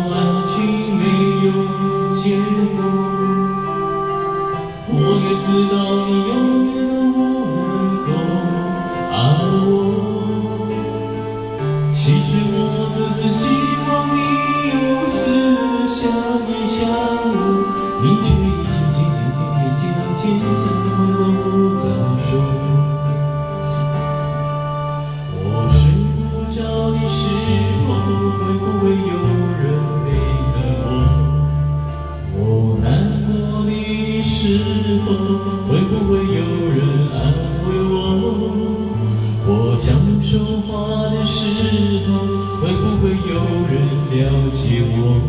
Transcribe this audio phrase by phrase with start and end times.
[0.00, 0.29] Allah.
[44.52, 45.20] 寂寞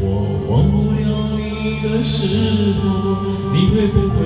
[0.00, 0.04] 我
[0.48, 1.02] 忘不了
[1.36, 2.82] 你的时候
[3.52, 4.18] 你会不会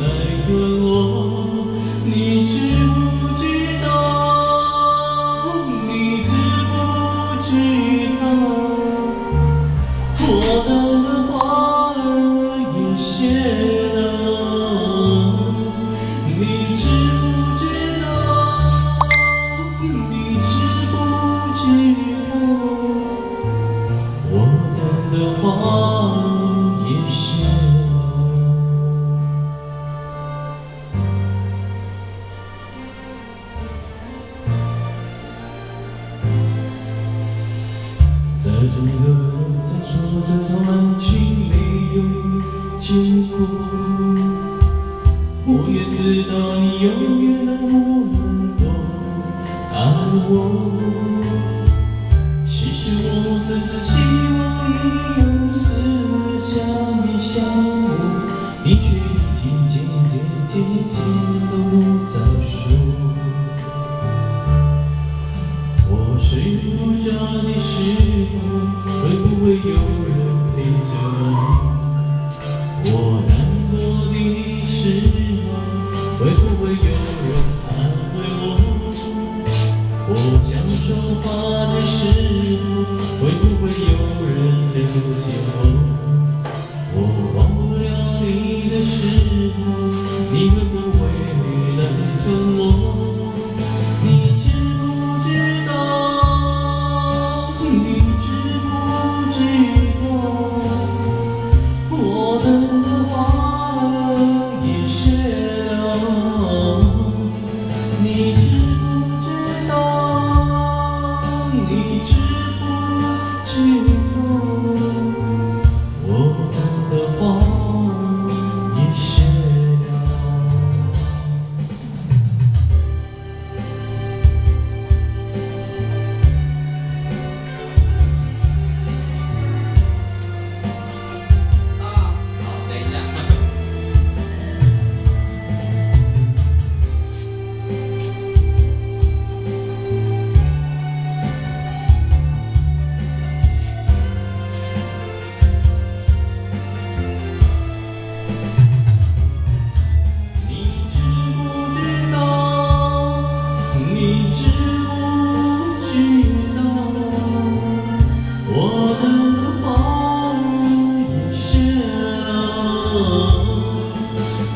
[0.00, 0.06] 来
[0.46, 1.25] 疼我？
[38.46, 39.02] 这种歌
[39.64, 39.90] 在说
[40.24, 41.08] 这种爱情
[41.48, 41.52] 没
[41.96, 41.98] 有
[42.78, 42.86] 结
[43.26, 43.34] 果，
[45.46, 45.98] 我也知
[46.30, 46.86] 道你永
[47.24, 47.66] 远都不
[48.12, 48.14] 能
[48.56, 48.62] 懂。
[49.72, 49.74] 爱
[50.30, 50.30] 我，
[52.46, 53.90] 其实我只是希
[54.38, 54.38] 望
[54.70, 54.72] 你
[55.18, 55.20] 有
[55.52, 55.58] 时
[56.38, 56.54] 想
[57.02, 57.34] 一想
[57.82, 57.84] 我，
[58.62, 60.14] 你却已经渐渐
[60.46, 60.94] 渐渐渐
[61.50, 61.74] 都不
[62.06, 62.14] 再
[62.46, 62.54] 说。
[65.90, 66.30] 我睡
[66.62, 67.10] 不着。
[81.22, 82.74] 花的时候
[83.20, 84.34] 会不会有人
[84.74, 84.76] 了
[85.20, 85.58] 解我
[86.94, 86.98] 我
[87.34, 87.86] 忘不了
[88.22, 88.94] 你的时
[89.56, 89.60] 候
[90.32, 90.98] 你会不会
[91.78, 91.80] 来
[92.24, 92.24] 疼
[92.58, 92.75] 我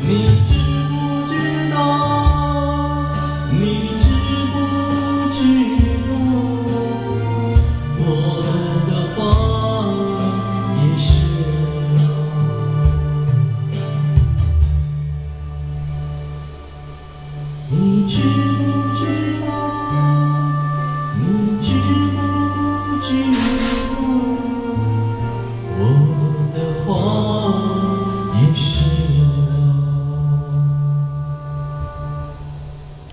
[0.02, 0.08] 你
[0.46, 0.50] 知
[0.88, 0.92] 不
[1.28, 1.30] 知
[1.70, 1.76] 道？
[3.50, 3.62] 你
[3.98, 4.04] 知
[4.52, 4.54] 不
[5.34, 5.38] 知
[6.06, 6.10] 道？
[8.02, 8.02] 我
[9.14, 9.18] 花
[10.76, 11.08] 也谢
[11.96, 11.98] 了。
[17.70, 17.74] 你
[18.08, 18.49] 知。